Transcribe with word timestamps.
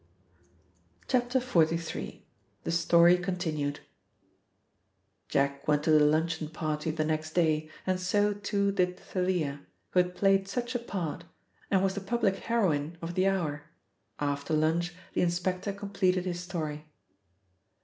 XLIII.— 1.07 2.25
THE 2.63 2.71
STORY 2.71 3.17
CONTINUED 3.19 3.81
JACK 5.29 5.67
went 5.67 5.83
to 5.83 5.91
the 5.91 5.99
luncheon 5.99 6.49
party 6.49 6.89
the 6.89 7.05
next 7.05 7.35
day 7.35 7.69
and 7.85 7.99
so, 7.99 8.33
too, 8.33 8.71
did 8.71 8.99
Thalia, 8.99 9.61
who 9.91 9.99
had 9.99 10.15
played 10.15 10.47
such 10.47 10.73
a 10.73 10.79
part, 10.79 11.25
and 11.69 11.83
was 11.83 11.93
the 11.93 12.01
public 12.01 12.37
heroine 12.37 12.97
of 12.99 13.13
the 13.13 13.27
hour. 13.27 13.65
After 14.17 14.55
lunch 14.55 14.95
the 15.13 15.21
inspector 15.21 15.71
completed 15.71 16.25
his 16.25 16.39
story. 16.39 16.87